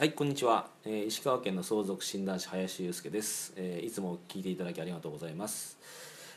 [0.00, 5.76] はいこんにちは、えー石川県の相続診断士林祐介です、えーいつも聞いていただきありがとうございます。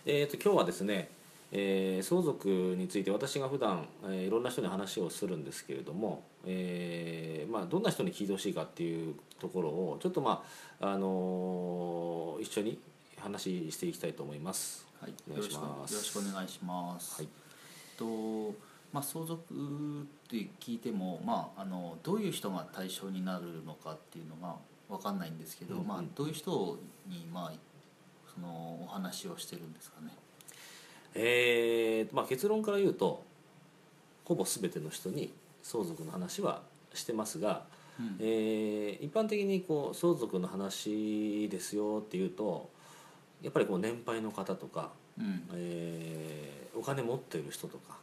[0.05, 1.07] えー、と今日はですね、
[1.54, 10.43] えー相続について私が普段、えーいろんな人に話をするんですけれども、えーまあ、どんな人に聞いてほしいかっていうところをちょっとま
[10.81, 12.77] あ、あのー一緒に
[13.17, 14.85] 話していきたいと思います。
[14.99, 15.93] はい、お願いします。
[15.93, 17.16] よろしくお願いします。
[17.16, 17.30] はい。
[17.98, 18.53] と
[18.94, 19.48] まあ相続っ
[20.30, 24.55] て聞いてもまああのどういう人が対象になるのかっていうのが
[24.88, 25.88] わかんないんですけど、うんうん。
[25.88, 26.77] まあどういう人
[27.08, 27.54] にまあ
[28.34, 30.12] そのお話をしてるんですかね？
[31.16, 33.23] えーまあ、結論から言うと
[34.26, 36.62] ほぼ全ての人に相続の話は
[36.94, 37.66] してますが、
[37.99, 38.18] うん。
[38.20, 42.70] えー一般的にこう相続の話ですよっていうと
[43.41, 45.44] やっぱりこう年配の方とか、うん。
[45.54, 47.96] えーお金持っている人とかうん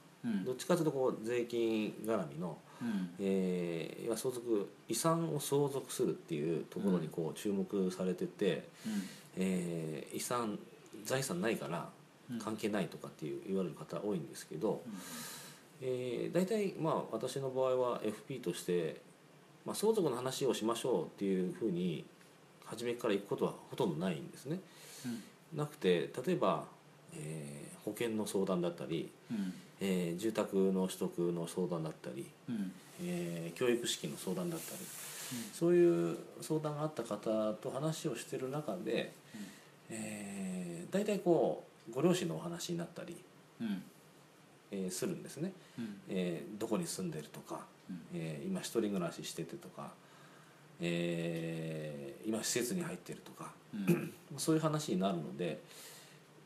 [0.45, 3.10] どっちかというとこう税金絡みの、うん。
[3.19, 8.69] えー相続遺産を相続するっていうところにこう注目されてて、
[9.37, 10.59] えー遺産
[11.04, 11.88] 財産ないから
[12.30, 12.38] うん。
[12.38, 14.82] 関係ないとかっていう言われる方多いんですけど、
[15.80, 19.01] えー大体まあ私の場合は FP として、
[19.65, 22.04] まあ、相続の話をしましょうっていうふうに
[22.65, 24.60] 初めから行くことはほとんどないんですね。
[25.54, 26.65] なくて例えば、
[27.15, 32.73] えー保険の相談だったり、うんえー住宅の取得の相談だったり、うん。
[33.02, 34.78] えー教育資金の相談だったり、
[35.52, 39.12] そういう相談があった方と話をしてる中で、
[39.88, 43.16] えー大体こうご両親のお話になったり、
[43.60, 43.82] うん。
[44.73, 45.52] えーするんですね。
[45.78, 46.01] うん。
[46.08, 48.01] えーどこに住んでるとか、うん。
[48.14, 49.92] えー今一人暮らししててとか、
[50.80, 54.12] えー今施設に入ってるとかうん。
[54.36, 55.60] そういう話になるので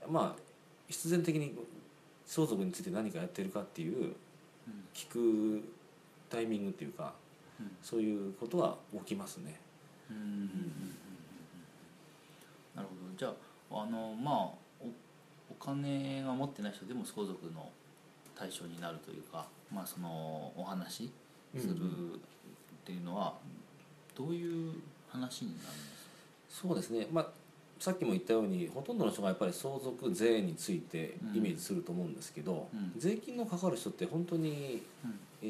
[0.08, 0.40] まあ
[0.88, 1.54] 必然的に
[2.26, 4.14] 相続について何かやってるかっていう
[4.94, 5.08] 聞
[5.60, 5.64] く
[6.30, 7.12] タイミングっていうか
[7.60, 7.70] うん。
[7.82, 9.60] そういうことは起きますね。
[10.10, 10.16] うん。
[10.16, 10.22] うん。
[10.24, 10.30] うん。
[10.30, 10.38] うん。
[10.38, 10.48] うん。
[12.76, 13.16] なるほど。
[13.16, 14.90] じゃああのまあお
[15.50, 17.70] お金が持ってない人でも相続の
[18.36, 21.12] 対象になるというかまあそのお話し
[21.58, 21.76] するっ
[22.84, 23.34] ていうのは
[24.16, 24.74] どういう
[25.08, 25.72] 話になるんで
[26.50, 26.68] すか？
[26.68, 27.28] そうですね、まあ、
[27.84, 32.92] さっきも言ったようにほとんどの人がやっぱり相続税についてイメージすると思うんですけど、うん。
[32.96, 34.80] 税金のかかる人って本当に、
[35.42, 35.46] え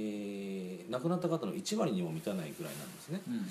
[0.88, 3.20] ー亡くなった方の1割にも満たないぐらいなんですね。
[3.28, 3.42] うんうん。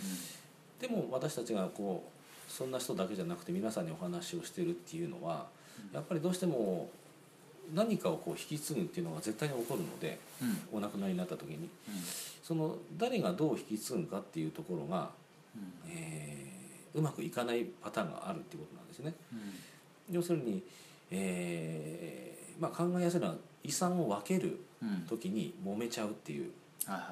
[0.81, 2.03] でも私たちがこ
[2.49, 5.47] うそんな人だけじゃなくて皆さんにお話をしてるっていうのは
[5.93, 6.89] やっぱりどうしても
[7.73, 10.77] 何かをこう引き継ぐっていうのが絶対に起こるのでうん。
[10.77, 11.69] お亡くなりになった時に。
[12.43, 15.09] その誰がどう引き継ぐかっていうところが、
[15.87, 16.62] えー
[16.93, 19.13] うまくいかないパターンがあるっていうことなんですね。
[19.31, 20.15] うん。
[20.15, 20.63] 要するに、
[21.11, 24.59] えーまあ、考えやすいのは遺産を分ける
[25.07, 26.51] 時に揉めちゃうっていう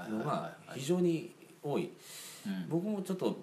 [0.09, 1.33] のが非常に
[1.63, 1.91] 多い。
[2.45, 2.69] うん。
[2.69, 3.37] 僕もちょっと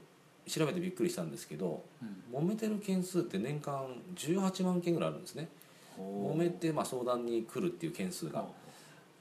[0.46, 2.38] 調べてびっくりしたんですけどうん。
[2.38, 5.48] 揉めてる件数って年間18万件ぐらいあるんですね。
[5.98, 8.40] 揉めてまあ相談に来るっていう件数が。
[8.40, 8.54] ほ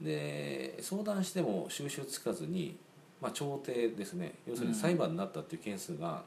[0.01, 2.77] で相談しても収拾つかずに、
[3.21, 4.35] まあ、調停ですね。
[4.47, 6.23] 要するに裁判になったっていう件数が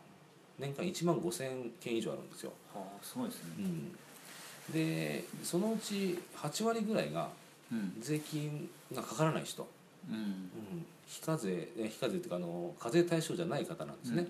[0.60, 3.50] 年間1万5000件以上あるんですよ、うはあすごいですね。
[3.59, 3.93] うん、
[4.72, 7.28] でそのうち8割ぐらいが
[7.72, 7.97] うん。
[8.00, 9.66] 税金がかからない人、
[10.09, 10.16] うん。
[10.16, 14.26] うん、非課税え非課税っていうかあの課税対象じゃない方なんですね、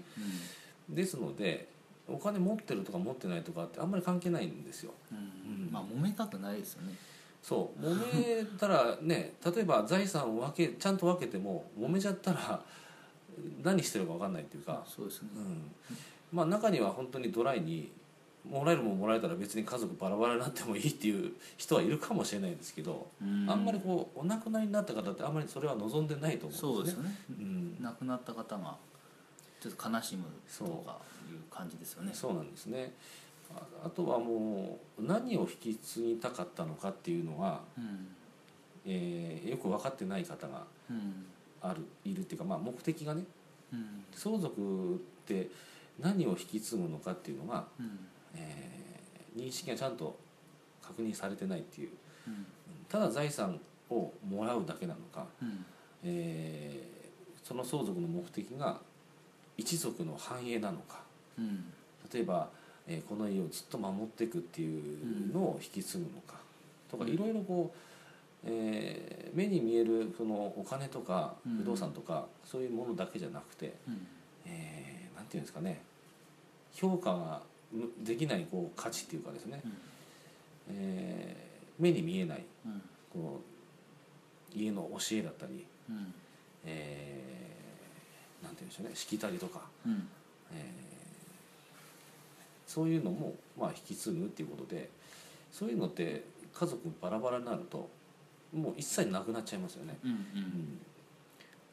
[0.88, 1.68] ですので
[2.08, 4.92] お金持ってるとか持ってないとかってあんまり関係ないんですよ。
[5.10, 5.18] うん。
[5.18, 5.24] うん。
[5.66, 6.94] うんまあ揉めたくないですよね。
[7.42, 7.82] そう。
[7.82, 12.62] 揉めたらね例えば財産を分けちゃんと分けても揉めちゃったら
[13.62, 15.70] 何してるか分かんないっていうか、そうですねうん、
[16.32, 17.90] まあ中には本当にドライに
[18.48, 23.46] もらえるもんもらえたら別に家族バラバラになってもいいっていう人はいるかもしれないですけど、うん。
[23.48, 26.96] あんまりこうお亡くなりになった方ってあんまりそれは望んでないと思そううんでね。
[26.96, 27.16] ですすよね。
[27.38, 27.82] うん。
[27.82, 28.76] 亡くなった方が
[29.60, 30.24] ちょっと悲しむ
[30.58, 30.98] とか
[31.30, 32.10] いう感じですよね。
[32.14, 32.94] そうなんですね。
[33.54, 38.08] ああとはもう何を引き継ぎたかったのかっていうのが、うん。
[38.86, 41.26] えーよく分かってない方がうん。
[41.60, 43.24] あるいるっていうか、まあ、目的がね。
[43.72, 44.04] うん。
[44.12, 45.48] 相続って
[46.00, 47.98] 何を引き継ぐのかっていうのが、うん。
[48.34, 48.80] えー
[49.36, 50.18] 認識がちゃんと
[50.82, 51.90] 確認されてないっていう。
[52.26, 52.44] うん。
[52.88, 55.64] ただ財産をもらうだけなのか、うん。
[56.04, 58.78] えーその相続の目的が
[59.56, 61.00] 一族の繁栄なのか。
[61.38, 61.64] うん。
[62.12, 62.48] 例えば、
[62.86, 66.34] えーこの家をずっと守っていくっていうのを引き継ぐのか。
[66.90, 67.78] とかいろいろこう、
[68.44, 71.56] えー目に見えるそのお金とかうん。
[71.58, 74.06] 不動産とか、そういうものだけじゃなくて、うん。
[74.46, 75.82] えーなんていうんですかね
[76.72, 79.60] 評価がむできないこう価値っていうかですね、
[80.70, 81.50] えー
[81.82, 82.82] 目に見えないうん。
[83.10, 83.40] こ
[84.54, 86.12] う家の教えだったり、うん。
[86.66, 87.22] え
[88.42, 90.08] なんて言うんでしょうねしきたりとか、うん。
[90.52, 90.90] えー
[92.66, 94.88] そういうのもまあ引き継ぐっていうことで
[95.50, 96.22] そういうのって
[96.54, 97.88] 家族バラバラになると
[98.54, 99.96] もう一切なくなっちゃいますよね。
[100.04, 100.10] うん。
[100.10, 100.80] うん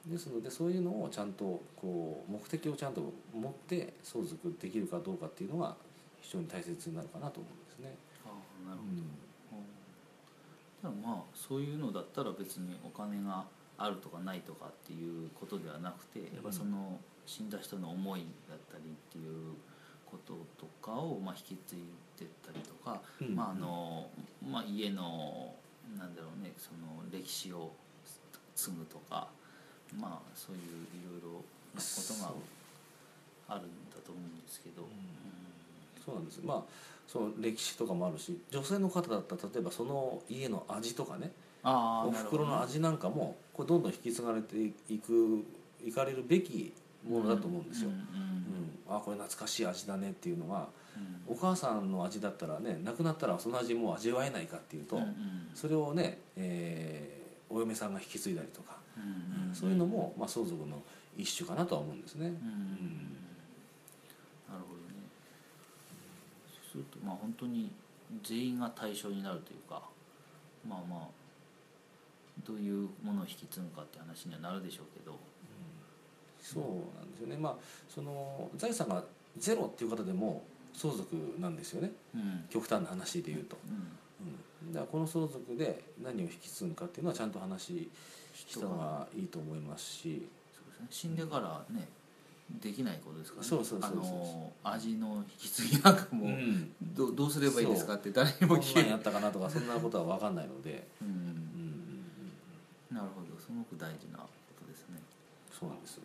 [0.10, 3.02] ですのでそういうのをちゃんとこう目的をちゃんと
[3.34, 5.76] 持って相続できるかどうかっていうのが
[6.22, 7.96] 非常に大切になるかなと思うんですね。
[8.26, 8.30] あ
[8.66, 8.88] あなるうん
[9.50, 13.46] ほど、うん、ただまあそういうのだったら別にお金が
[13.78, 19.54] あるとかないとかっていうことではなくてやっぱその死んだ人の思いだったりっていう
[20.06, 21.80] こととかをまあ引き継い
[22.18, 23.36] でったりとか、うん。
[23.36, 24.10] まああの
[24.50, 25.54] まあ、家の
[25.98, 27.72] なんだろうねその歴史を
[28.56, 29.28] 継ぐとか
[29.96, 30.66] まあそういうい
[31.12, 31.42] ろいろ
[31.76, 34.88] なことがあるんだと思うんですけど。
[36.04, 36.40] そうなんです。
[36.44, 36.64] まあ
[37.08, 41.32] その歴史とかもあるし女性の方だったら例えばその家の味とかね。
[41.64, 44.56] おああなるほど袋の味なんかもこれどんどん引き継がれて
[44.90, 45.44] いく
[45.84, 46.74] いかれるべき
[47.08, 47.90] ものだと思うんですよ。
[47.90, 50.68] うんうんうん、あこれ懐かしい味だねっていうのが
[51.28, 51.34] うん。
[51.34, 55.12] お母さんの味だったらねなくなったらその味もう味わえないかっていうと、うんうん。
[55.54, 57.18] それをね、えー
[57.50, 58.76] お嫁さんが引き継いだりとか、
[59.58, 60.82] そういうのも、まあ、相続の
[61.18, 62.28] 一種かなとは思うんですね。
[62.28, 62.34] うん。
[64.48, 65.08] なるほどね。
[66.48, 67.72] そうするとまあ本当に
[68.24, 69.82] 全員が対象になるというか
[70.68, 71.08] まあまあ
[72.46, 75.18] どういうものを引き継ぐかって話にはなるでしょうけど。
[76.40, 76.64] そう
[76.98, 77.56] なんですよね、まあ、
[77.90, 79.04] その財産が
[79.38, 80.44] ゼロっていう方でも
[80.74, 81.92] 相続なんですよね。
[82.16, 82.46] うん。
[82.50, 83.74] 極端な話で言うと、うん。
[83.74, 84.36] うん、
[84.72, 87.90] だからこの相続で何を引き継ぐかっていうのはちゃんと話
[88.34, 90.28] した方がいいと思いますし。
[90.54, 90.88] そうですね。
[90.90, 91.88] 死んでからね
[92.50, 93.50] できないことですからね。
[93.50, 94.02] そうそうそうそう
[94.64, 96.72] あの味の引き継ぎなんかも、うん。
[96.82, 101.08] どどうすればいいですかって誰にこんなんも聞けない、やったかなとかそんなことは分かんないので、 うん。
[101.08, 101.12] う
[102.94, 103.40] ん、なるほど。
[103.40, 104.28] すごく大事なこ
[104.62, 105.02] とですね。
[105.52, 105.98] そうなんです。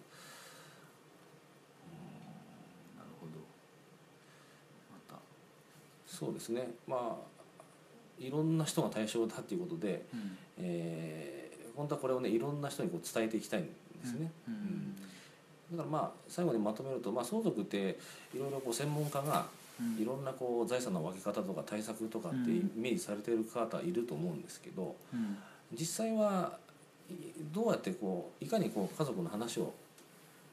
[2.97, 3.33] なるほど。
[4.91, 5.21] また。
[6.07, 6.75] そうですね。
[6.87, 7.42] まあ
[8.19, 10.37] いろんな人が対象だっていうことで、うん。
[10.59, 11.43] えー
[11.75, 13.71] 本当はこれをねいろんな人にこう伝えていきたいんで
[14.05, 14.55] すね、うん。
[14.55, 14.97] うん。
[15.79, 17.99] だからまあ最後にまとめると、まあ、相続って
[18.35, 19.47] いろいろこう専門家が
[19.81, 20.03] うん。
[20.03, 25.39] いろんなこう財産の分け方とか対策とかってイメージされてる方いると思うんですけどうん。
[25.73, 26.59] 実際は
[27.11, 27.15] い
[27.55, 29.73] どうやってこういかにこう家族の話を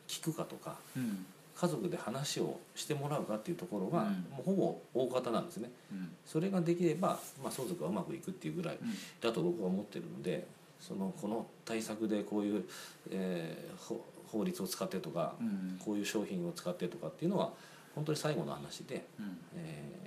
[0.07, 1.25] 聞くかとかうん
[1.59, 4.13] 家族で話をしてもらうかっていうところが、うん。
[4.31, 5.69] もうほぼ大方なんですね。
[5.91, 6.09] うん。
[6.25, 8.77] それができれば、まあ、相続はうまくいくっていうぐらい
[9.19, 10.47] だと僕は思ってるので
[10.79, 12.63] そのこの対策でこういう、
[13.11, 15.77] えーほ法律を使ってとか、うん。
[15.83, 17.51] こういう商品を使ってとかっていうのは
[17.95, 19.37] 本当に最後の話で、うん。
[19.57, 19.99] えー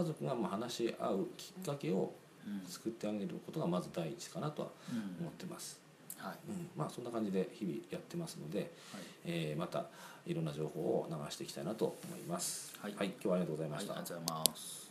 [0.00, 2.12] 家族がまあ話し合うきっかけを
[2.46, 2.70] うん。
[2.70, 4.98] 作ってあげることがまず第一かなとはうん。
[5.20, 5.77] 思ってます、
[6.98, 8.68] そんな感じで日々やってますので、はい。
[9.24, 9.86] えーまた
[10.26, 12.74] いろんな情報を流していきたいなと思います。
[12.82, 12.92] はい。
[12.92, 14.02] 今日はありがとうございました、はい。
[14.02, 14.87] ありがとうございます